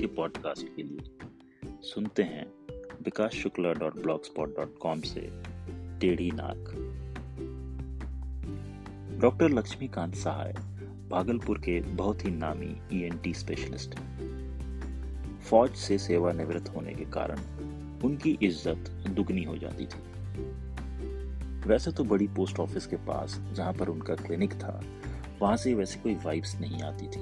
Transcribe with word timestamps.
के 0.00 0.06
पॉडकास्ट 0.06 0.66
के 0.76 0.82
लिए 0.82 1.78
सुनते 1.82 2.22
हैं 2.22 2.46
Vikas 3.04 3.32
Shukla 3.32 3.72
dot 3.72 3.94
blog 3.94 4.24
spot 4.24 4.56
dot 4.56 4.78
com 4.78 5.00
से 5.00 5.20
टेढ़ी 6.00 6.30
नाक। 6.34 6.70
डॉक्टर 9.20 9.48
लक्ष्मीकांत 9.48 10.14
सहाय, 10.14 10.52
भागलपुर 11.10 11.58
के 11.58 11.80
बहुत 11.80 12.24
ही 12.24 12.30
नामी 12.30 12.74
ईएनटी 12.92 13.34
स्पेशलिस्ट 13.34 13.94
हैं। 13.94 15.40
फौज 15.40 15.74
से 15.76 15.98
सेवानिवृत्त 15.98 16.68
होने 16.76 16.94
के 16.94 17.04
कारण 17.10 17.40
उनकी 18.04 18.38
इज़्ज़त 18.42 18.90
दुगनी 19.08 19.44
हो 19.44 19.56
जाती 19.56 19.86
थी। 19.86 20.00
वैसे 21.68 21.92
तो 21.92 22.04
बड़ी 22.04 22.26
पोस्ट 22.28 22.58
ऑफ़िस 22.60 22.86
के 22.86 22.96
पास 23.06 23.40
जहाँ 23.52 23.72
पर 23.72 23.88
उनका 23.88 24.14
क्लिनिक 24.14 24.54
था, 24.54 24.80
वहाँ 25.40 25.56
से 25.56 25.74
वैसे 25.74 26.00
कोई 26.00 26.14
वाइब्स 26.14 26.58
नहीं 26.60 26.82
आती 26.82 27.06
थी। 27.06 27.20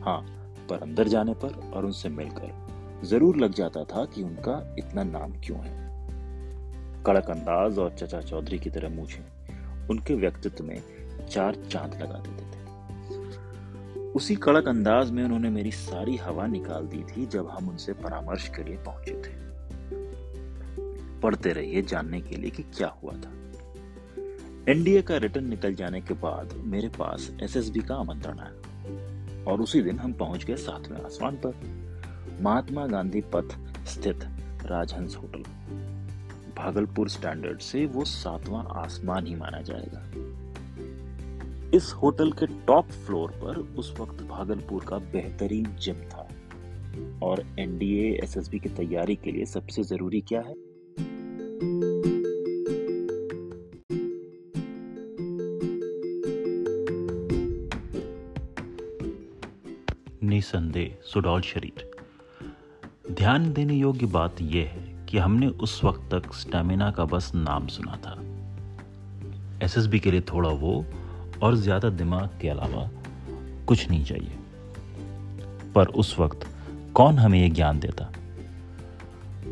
हाँ 0.00 0.20
पर 0.70 0.82
अंदर 0.82 1.08
जाने 1.08 1.34
पर 1.34 1.70
और 1.74 1.84
उनसे 1.84 2.08
मिलकर 2.08 3.00
ज़रूर 3.04 3.36
लग 3.36 3.54
जाता 3.54 3.84
था 3.84 4.04
कि 4.04 4.22
उनका 4.22 4.76
इतना 4.78 5.02
नाम 5.02 5.32
क्यों 5.32 5.58
है। 5.58 5.88
कड़क 7.06 7.30
अंदाज 7.30 7.78
और 7.78 7.94
चचा 7.94 8.20
चौधरी 8.20 8.58
की 8.58 8.70
तरह 8.70 8.88
मूछे 8.88 9.22
उनके 9.90 10.14
व्यक्तित्व 10.14 10.64
में 10.64 10.82
चार 11.30 11.54
चाँद 11.70 11.94
लगा 12.02 12.18
देते 12.18 12.44
थे। 12.44 12.60
उसी 14.10 14.36
कड़क 14.36 14.68
अंदाज 14.68 15.10
में 15.10 15.22
उन्होंने 15.24 15.50
मेरी 15.50 15.70
सारी 15.70 16.16
हवा 16.16 16.46
निकाल 16.46 16.86
दी 16.86 17.02
थी 17.02 17.26
जब 17.26 17.48
हम 17.48 17.68
उनसे 17.68 17.92
परामर्श 17.92 18.48
के 18.48 18.64
लिए 18.64 18.76
पहुँचे 18.76 19.12
थे। 19.12 19.38
पढ़ते 21.20 21.52
रहिए 21.52 21.82
जानने 21.82 22.20
के 22.20 22.36
लिए 22.36 22.50
कि 22.50 22.62
क्या 22.62 22.88
हुआ 23.02 23.12
था। 23.12 23.32
एनडीए 24.68 25.02
का 25.02 25.16
रिटर्न 25.16 25.48
निकल 25.48 25.74
जाने 25.74 26.00
के 26.00 26.14
बाद 26.14 26.52
मेरे 26.64 26.88
पास 26.88 27.30
एसएसबी 27.42 27.80
का 27.80 27.94
आमंत्रण 27.94 28.38
आया। 28.38 28.79
और 29.48 29.60
उसी 29.60 29.82
दिन 29.82 29.98
हम 29.98 30.12
पहुँच 30.12 30.44
गए 30.44 30.56
सातवें 30.56 30.98
आसमान 30.98 31.36
पर। 31.36 31.80
महात्मा 32.40 32.86
गांधी 32.86 33.20
पथ 33.20 33.48
स्थित 33.86 34.20
राजहंस 34.66 35.16
होटल। 35.16 35.42
भागलपुर 36.56 37.08
स्टैंडर्ड 37.08 37.58
से 37.58 37.86
वो 37.86 38.04
सातवां 38.04 38.64
आसमान 38.66 39.26
ही 39.26 39.34
माना 39.34 39.60
जाएगा। 39.60 40.30
इस 41.76 41.92
होटल 41.92 42.32
के 42.32 42.46
टॉप 42.46 42.86
फ्लोर 42.86 43.30
पर 43.30 43.56
उस 43.56 43.94
वक्त 44.00 44.22
भागलपुर 44.22 44.84
का 44.84 44.98
बेहतरीन 44.98 45.76
जिम 45.80 45.96
था। 45.96 46.28
और 47.22 47.46
एनडीए 47.58 48.20
एसएसबी 48.24 48.58
की 48.58 48.68
तैयारी 48.68 49.16
के 49.16 49.32
लिए 49.32 49.44
सबसे 49.44 49.82
ज़रूरी 49.82 50.20
क्या 50.20 50.40
है? 50.40 50.69
निसंदेह 60.40 60.90
सुडौल 61.04 61.40
शरीर। 61.40 61.82
ध्यान 63.14 63.52
देने 63.52 63.74
योग्य 63.74 64.06
बात 64.06 64.40
यह 64.42 64.68
है 64.68 65.06
कि 65.06 65.18
हमने 65.18 65.46
उस 65.46 65.80
वक्त 65.84 66.14
तक 66.14 66.32
स्टेमिना 66.34 66.90
का 66.90 67.04
बस 67.04 67.30
नाम 67.34 67.66
सुना 67.66 67.96
था। 67.96 68.14
एसएसबी 69.64 69.98
के 69.98 70.10
लिए 70.10 70.20
थोड़ा 70.20 70.48
वो 70.48 70.72
और 71.42 71.56
ज़्यादा 71.56 71.88
दिमाग 71.88 72.38
के 72.40 72.48
अलावा 72.48 72.88
कुछ 73.66 73.88
नहीं 73.90 74.04
चाहिए। 74.04 74.38
पर 75.74 75.86
उस 75.94 76.18
वक्त 76.18 76.46
कौन 76.94 77.18
हमें 77.18 77.38
यह 77.40 77.52
ज्ञान 77.54 77.80
देता? 77.80 78.10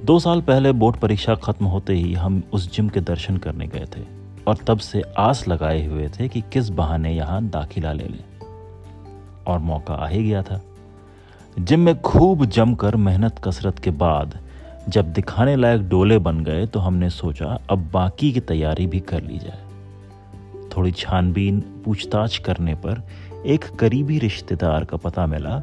दो 0.05 0.19
साल 0.19 0.41
पहले 0.41 0.72
बोर्ड 0.72 0.97
परीक्षा 0.97 1.34
खत्म 1.34 1.66
होते 1.66 1.94
ही 1.94 2.14
हम 2.14 2.42
उस 2.53 2.70
जिम 2.72 2.89
के 2.89 3.00
दर्शन 3.00 3.36
करने 3.36 3.66
गए 3.66 3.86
थे 3.97 4.06
और 4.44 4.64
तब 4.66 4.78
से 4.78 5.03
आस 5.19 5.47
लगाए 5.48 5.86
हुए 5.86 6.09
थे 6.09 6.28
कि 6.28 6.41
किस 6.53 6.69
बहाने 6.70 7.14
यहाँ 7.14 7.44
दाखिला 7.48 7.92
ले 7.92 8.09
लें। 8.09 8.25
और 9.48 9.59
मौका 9.59 9.94
आ 9.94 10.06
ही 10.06 10.25
गया 10.25 10.42
था। 10.42 10.61
जिम 11.59 11.81
में 11.81 12.01
खूब 12.03 12.45
जमकर 12.45 12.97
मेहनत 12.97 13.41
कसरत 13.45 13.78
के 13.78 13.91
बाद 13.91 14.39
जब 14.89 15.12
दिखाने 15.12 15.56
लायक 15.56 15.88
डोले 15.88 16.19
बन 16.19 16.41
गए 16.41 16.66
तो 16.66 16.81
हमने 16.81 17.10
सोचा, 17.10 17.59
अब 17.71 17.91
बाकी 17.93 18.32
की 18.32 18.41
तैयारी 18.41 18.87
भी 18.87 19.00
कर 19.00 19.22
ली 19.22 19.38
जाए। 19.38 19.59
थोड़ी 20.69 20.91
छानबीन, 20.91 21.60
पूछताछ 21.60 22.38
करने 22.38 22.75
पर 22.75 23.03
एक 23.47 23.65
करीबी 23.65 24.19
रिश्तेदार 24.19 24.84
का 24.84 24.97
पता 24.97 25.27
मिला, 25.27 25.62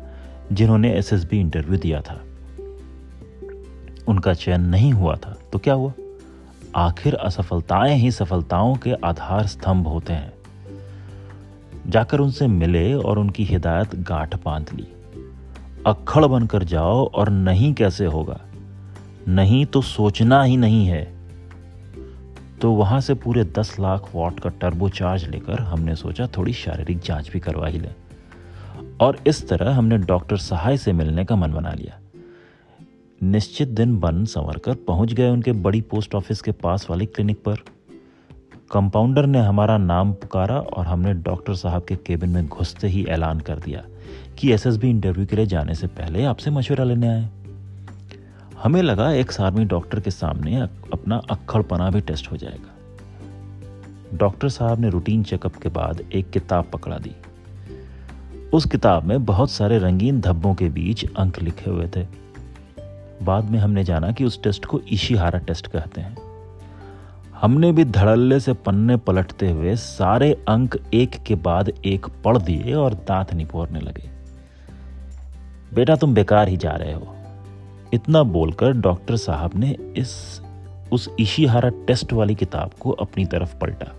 जिन्होंने 0.51 0.93
एसएसबी 0.93 1.39
इंटरव्यू 1.39 1.77
दिया 1.77 2.01
था। 2.01 2.21
उनका 4.07 4.33
चयन 4.33 4.61
नहीं 4.61 4.91
हुआ 4.93 5.15
था 5.15 5.37
तो 5.51 5.59
क्या 5.59 5.73
हुआ? 5.73 5.93
आखिर 6.75 7.15
असफलताएँ 7.15 7.95
ही 7.95 8.11
सफलताओं 8.11 8.75
के 8.75 8.93
आधार 8.93 9.47
स्तंभ 9.47 9.87
होते 9.87 10.13
हैं। 10.13 10.33
जाकर 11.87 12.19
उनसे 12.19 12.47
मिले 12.47 12.93
और 12.93 13.19
उनकी 13.19 13.43
हिदायत 13.43 13.95
गांठ 13.95 14.35
बाँध 14.45 14.65
ली। 14.73 14.87
अक्खड़ 15.85 16.25
बनकर 16.25 16.63
जाओ 16.63 17.09
और 17.09 17.29
नहीं 17.29 17.73
कैसे 17.73 18.05
होगा? 18.05 18.41
नहीं 19.27 19.65
तो 19.65 19.81
सोचना 19.81 20.43
ही 20.43 20.57
नहीं 20.57 20.87
है। 20.87 21.15
तो 22.61 22.71
वहाँ 22.71 23.01
से 23.01 23.13
पूरे 23.13 23.43
दस 23.43 23.79
लाख 23.79 24.09
वॉट 24.15 24.39
का 24.39 24.49
टर्बो 24.49 24.89
चार्ज 24.89 25.29
लेकर 25.29 25.59
हमने 25.59 25.95
सोचा 25.95 26.27
थोड़ी 26.27 26.53
शारीरिक 26.53 26.99
जाँच 26.99 27.29
भी 27.29 27.39
करवा 27.39 27.67
ही 27.67 27.79
ले। 27.79 27.89
और 28.99 29.17
इस 29.27 29.49
तरह 29.49 29.75
हमने 29.75 29.97
डॉक्टर 29.97 30.37
सहाय 30.37 30.77
से 30.77 30.93
मिलने 30.93 31.25
का 31.25 31.35
मन 31.35 31.51
बना 31.51 31.71
लिया। 31.71 31.99
निश्चित 33.23 33.67
दिन 33.67 33.99
बन 33.99 34.25
संवर 34.25 34.57
कर 34.57 34.75
पहुँच 34.75 35.13
गए 35.13 35.29
उनके 35.29 35.51
बड़ी 35.51 35.81
पोस्ट 35.81 36.15
ऑफ़िस 36.15 36.41
के 36.41 36.51
पास 36.51 36.87
वाली 36.89 37.05
क्लिनिक 37.05 37.43
पर। 37.43 37.55
कंपाउंडर 38.71 39.25
ने 39.25 39.39
हमारा 39.39 39.77
नाम 39.77 40.13
पुकारा 40.13 40.59
और 40.59 40.85
हमने 40.85 41.13
डॉक्टर 41.13 41.53
साहब 41.53 41.85
के 41.85 41.95
केबिन 41.95 42.29
में 42.29 42.47
घुसते 42.47 42.87
ही 42.87 43.05
ऐलान 43.05 43.39
कर 43.39 43.55
दिया। 43.55 43.83
कि 44.37 44.51
एसएसबी 44.51 44.89
इंटरव्यू 44.89 45.25
के 45.25 45.35
लिए 45.35 45.45
जाने 45.45 45.75
से 45.75 45.87
पहले 45.87 46.23
आपसे 46.23 46.51
मशवरा 46.51 46.83
लेने 46.83 47.07
आए। 47.07 47.29
हमें 48.63 48.81
लगा 48.81 49.11
एक्स 49.11 49.41
आर्मी 49.41 49.65
डॉक्टर 49.65 49.99
के 49.99 50.11
सामने 50.11 50.61
अपना 50.93 51.21
अक्खड़पना 51.31 51.89
भी 51.89 52.01
टेस्ट 52.01 52.31
हो 52.31 52.37
जाएगा। 52.37 52.71
डॉक्टर 54.17 54.49
साहब 54.49 54.79
ने 54.79 54.89
रूटीन 54.89 55.23
चेकअप 55.23 55.55
के 55.55 55.69
बाद 55.69 56.01
एक 56.13 56.29
किताब 56.29 56.69
पकड़ा 56.73 56.97
दी। 56.97 57.11
उस 58.53 58.65
किताब 58.65 59.03
में 59.03 59.25
बहुत 59.25 59.51
सारे 59.51 59.77
रंगीन 59.77 60.21
धब्बों 60.21 60.55
के 60.55 60.69
बीच 60.69 61.05
अंक 61.17 61.41
लिखे 61.41 61.69
हुए 61.69 61.89
थे। 61.95 62.07
बाद 63.23 63.43
में 63.43 63.59
हमने 63.59 63.83
जाना 63.83 64.11
कि 64.11 64.23
उस 64.25 64.43
टेस्ट 64.43 64.65
को 64.65 64.79
इशिहारा 64.79 65.39
टेस्ट 65.39 65.67
कहते 65.67 66.01
हैं। 66.01 66.24
हमने 67.41 67.71
भी 67.71 67.83
धड़ल्ले 67.85 68.39
से 68.39 68.53
पन्ने 68.53 68.97
पलटते 68.97 69.49
हुए 69.51 69.75
सारे 69.75 70.31
अंक 70.47 70.77
एक 70.93 71.15
के 71.23 71.35
बाद 71.35 71.69
एक 71.85 72.05
पढ़ 72.23 72.37
दिए 72.37 72.73
और 72.73 72.93
दांत 72.93 73.33
निपोरने 73.33 73.79
लगे। 73.79 74.09
बेटा 75.73 75.95
तुम 75.95 76.13
बेकार 76.13 76.47
ही 76.47 76.57
जा 76.57 76.71
रहे 76.71 76.93
हो। 76.93 77.15
इतना 77.93 78.23
बोलकर 78.23 78.71
डॉक्टर 78.71 79.15
साहब 79.15 79.51
ने 79.55 79.77
इस, 79.97 80.41
उस 80.91 81.09
इशिहारा 81.19 81.69
टेस्ट 81.69 82.13
वाली 82.13 82.35
किताब 82.35 82.71
को 82.79 82.91
अपनी 82.91 83.25
तरफ़ 83.25 83.55
पलटा 83.55 83.91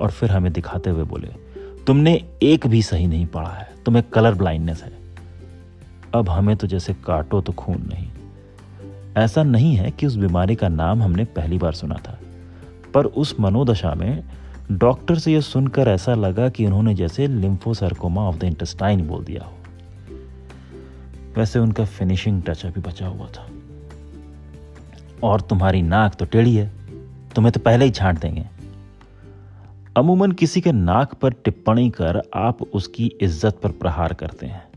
और 0.00 0.10
फिर 0.10 0.30
हमें 0.30 0.52
दिखाते 0.52 0.90
हुए 0.90 1.04
बोले, 1.04 1.28
तुमने 1.86 2.24
एक 2.42 2.66
भी 2.66 2.82
सही 2.82 3.06
नहीं 3.06 3.26
पढ़ा 3.26 3.50
है, 3.50 3.72
तुम्हें 3.84 4.04
कलर 4.14 4.34
ब्लाइंडनेस 4.34 4.82
है। 4.82 4.92
अब 6.14 6.28
हमें 6.28 6.56
तो 6.56 6.66
जैसे 6.66 6.94
काटो 6.94 7.40
तो 7.40 7.52
खून 7.52 7.76
नहीं। 7.76 8.08
ऐसा 9.18 9.42
नहीं 9.42 9.74
है 9.76 9.90
कि 9.90 10.06
उस 10.06 10.16
बीमारी 10.16 10.54
का 10.54 10.68
नाम 10.68 11.02
हमने 11.02 11.24
पहली 11.24 11.58
बार 11.58 11.72
सुना 11.72 11.94
था, 11.94 12.18
पर 12.94 13.06
उस 13.06 13.34
मनोदशा 13.40 13.94
में 13.94 14.22
डॉक्टर 14.72 15.18
से 15.18 15.32
यह 15.32 15.40
सुनकर 15.40 15.88
ऐसा 15.88 16.14
लगा 16.14 16.48
कि 16.48 16.66
उन्होंने 16.66 16.94
जैसे 16.94 17.26
लिम्फोसर्कोमा 17.26 18.22
ऑफ़ 18.22 18.36
द 18.36 18.44
इंटेस्टाइन 18.44 19.06
बोल 19.08 19.24
दिया 19.24 19.44
हो। 19.44 19.52
वैसे 21.36 21.58
उनका 21.58 21.84
फिनिशिंग 21.84 22.42
टच 22.42 22.64
अभी 22.66 22.80
बचा 22.80 23.06
हुआ 23.06 23.26
था। 23.26 23.46
और 25.22 25.40
तुम्हारी 25.40 25.82
नाक 25.82 26.14
तो 26.14 26.24
टेढ़ी 26.24 26.54
है, 26.54 26.70
तुम्हें 27.34 27.52
तो 27.52 27.60
पहले 27.60 27.84
ही 27.84 27.90
छांट 27.90 28.20
देंगे। 28.20 28.46
अमूमन 29.96 30.32
किसी 30.32 30.60
के 30.60 30.72
नाक 30.72 31.14
पर 31.14 31.32
टिप्पणी 31.34 31.90
कर 31.90 32.22
आप 32.34 32.62
उसकी 32.62 33.06
इज़्ज़त 33.20 33.60
पर 33.62 33.70
प्रहार 33.70 34.12
करते 34.14 34.46
हैं। 34.46 34.69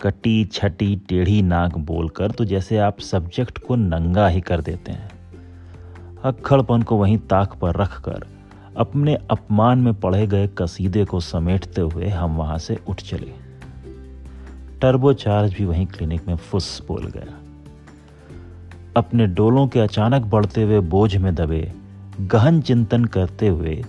कटी, 0.00 0.44
छटी, 0.44 0.94
टेढ़ी 1.08 1.40
नाक 1.42 1.76
बोलकर 1.78 2.30
तो 2.30 2.44
जैसे 2.44 2.78
आप 2.78 3.00
सब्जेक्ट 3.00 3.58
को 3.58 3.76
नंगा 3.76 4.26
ही 4.28 4.40
कर 4.40 4.60
देते 4.60 4.92
हैं। 4.92 5.10
अक्खड़पन 6.24 6.82
को 6.82 6.96
वहीं 6.96 7.18
ताक 7.30 7.54
पर 7.54 7.76
रखकर 7.76 8.26
अपने 8.76 9.14
अपमान 9.30 9.78
में 9.78 9.94
पढ़े 9.94 10.26
गए 10.26 10.48
कसीदे 10.58 11.04
को 11.04 11.20
समेटते 11.20 11.80
हुए 11.80 12.08
हम 12.08 12.36
वहाँ 12.36 12.58
से 12.58 12.78
उठ 12.88 13.00
चले। 13.00 13.32
टर्बोचार्ज 14.80 15.54
भी 15.54 15.64
वहीं 15.64 15.86
क्लिनिक 15.86 16.28
में 16.28 16.36
फुस 16.36 16.82
बोल 16.88 17.06
गया। 17.06 17.38
अपने 18.96 19.26
डोलों 19.26 19.66
के 19.68 19.80
अचानक 19.80 20.22
बढ़ते 20.22 20.62
हुए 20.62 20.80
बोझ 20.80 21.16
में 21.16 21.34
दबे, 21.34 21.72
गहन 22.20 22.60
चिंतन 22.60 23.04
करते 23.04 23.48
हुए 23.48 23.82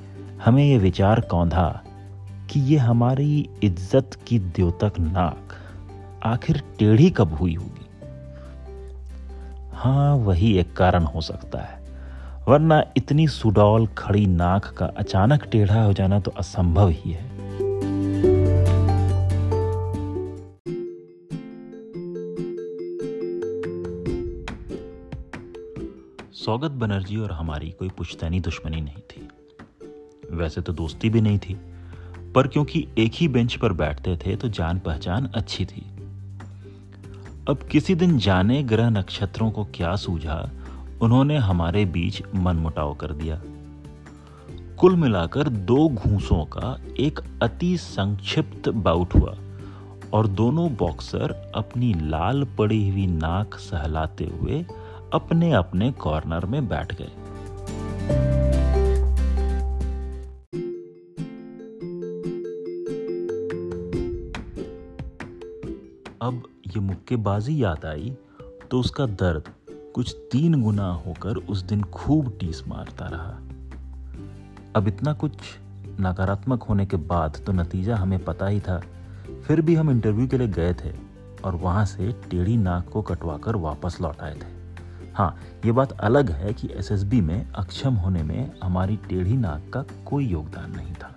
हमें 0.45 0.63
यह 0.63 0.79
विचार 0.79 1.21
कौंधा 1.21 1.83
कि 2.49 2.59
ये 2.59 2.77
हमारी 2.77 3.49
इज़्ज़त 3.63 4.17
की 4.27 4.39
द्योतक 4.39 4.99
नाक 4.99 5.50
आखिर 6.23 6.61
टेढ़ी 6.79 7.09
कब 7.09 7.33
हुई 7.33 7.53
होगी? 7.55 7.85
हाँ 9.73 10.15
वही 10.15 10.53
एक 10.57 10.75
कारण 10.75 11.03
हो 11.03 11.21
सकता 11.21 11.59
है। 11.59 11.79
वरना 12.47 12.83
इतनी 12.97 13.27
सुडौल, 13.27 13.87
खड़ी 13.97 14.25
नाक 14.25 14.65
का 14.77 14.85
अचानक 14.97 15.45
टेढ़ा 15.45 15.83
हो 15.83 15.93
जाना 15.93 16.19
तो 16.19 16.31
असंभव 16.31 16.89
ही 16.89 17.11
है। 17.11 17.29
सौगत 26.35 26.71
बनर्जी 26.71 27.17
और 27.17 27.31
हमारी 27.31 27.69
कोई 27.69 27.89
पुश्तैनी 27.89 28.39
दुश्मनी 28.39 28.81
नहीं 28.81 29.01
थी। 29.09 29.27
वैसे 30.31 30.61
तो 30.61 30.73
दोस्ती 30.73 31.09
भी 31.09 31.21
नहीं 31.21 31.39
थी, 31.39 31.57
पर 32.35 32.47
क्योंकि 32.47 32.87
एक 32.97 33.11
ही 33.15 33.27
बेंच 33.27 33.55
पर 33.55 33.73
बैठते 33.73 34.15
थे 34.17 34.35
तो 34.35 34.49
जान 34.49 34.79
पहचान 34.79 35.29
अच्छी 35.35 35.65
थी। 35.65 35.85
अब 37.49 37.59
किसी 37.71 37.95
दिन 37.95 38.17
जाने 38.17 38.63
ग्रह 38.63 38.89
नक्षत्रों 38.89 39.51
को 39.51 39.63
क्या 39.65 39.95
सूझा, 39.95 40.51
उन्होंने 41.01 41.37
हमारे 41.37 41.85
बीच 41.85 42.21
मनमुटाव 42.35 42.93
कर 42.95 43.11
दिया। 43.11 43.41
कुल 44.75 44.95
मिलाकर 44.95 45.49
दो 45.49 45.87
घूसों 45.89 46.45
का 46.45 46.75
एक 46.99 47.19
अति 47.41 47.77
संक्षिप्त 47.77 48.69
बाउट 48.69 49.15
हुआ 49.15 49.35
और 50.13 50.27
दोनों 50.27 50.75
बॉक्सर 50.75 51.51
अपनी 51.55 51.93
लाल 51.93 52.43
पड़ी 52.57 52.89
हुई 52.89 53.07
नाक 53.07 53.55
सहलाते 53.55 54.25
हुए 54.25 54.65
अपने 55.13 55.51
अपने 55.53 55.91
कॉर्नर 55.91 56.45
में 56.45 56.67
बैठ 56.67 56.95
गए। 56.95 57.11
अब 66.21 66.43
ये 66.71 66.79
मुक्केबाजी 66.79 67.63
याद 67.63 67.85
आई 67.85 68.15
तो 68.71 68.79
उसका 68.79 69.05
दर्द 69.21 69.49
कुछ 69.95 70.15
तीन 70.31 70.61
गुना 70.63 70.87
होकर 70.97 71.37
उस 71.49 71.61
दिन 71.61 71.81
खूब 71.83 72.37
टीस 72.39 72.63
मारता 72.67 73.07
रहा। 73.07 73.31
अब 74.75 74.87
इतना 74.87 75.13
कुछ 75.13 75.33
नकारात्मक 76.01 76.63
होने 76.63 76.85
के 76.85 76.97
बाद 76.97 77.41
तो 77.45 77.51
नतीजा 77.51 77.95
हमें 77.95 78.23
पता 78.25 78.47
ही 78.47 78.59
था। 78.59 78.79
फिर 79.47 79.61
भी 79.61 79.75
हम 79.75 79.89
इंटरव्यू 79.89 80.27
के 80.27 80.37
लिए 80.37 80.47
गए 80.47 80.73
थे 80.73 80.93
और 81.43 81.55
वहाँ 81.55 81.85
से 81.85 82.11
टेढ़ी 82.29 82.57
नाक 82.57 82.89
को 82.89 83.01
कटवाकर 83.01 83.55
वापस 83.55 83.97
लौट 84.01 84.21
आए 84.21 84.35
थे। 84.35 84.59
हाँ 85.13 85.35
ये 85.65 85.71
बात 85.71 85.91
अलग 85.91 86.31
है 86.31 86.53
कि 86.53 86.69
एसएसबी 86.73 87.21
में 87.21 87.51
अक्षम 87.51 87.95
होने 87.95 88.23
में 88.23 88.51
हमारी 88.63 88.95
टेढ़ी 89.09 89.37
नाक 89.37 89.69
का 89.73 89.83
कोई 90.05 90.27
योगदान 90.27 90.75
नहीं 90.75 90.93
था। 90.93 91.10